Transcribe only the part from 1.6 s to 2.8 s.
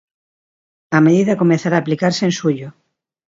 a aplicarse en xullo.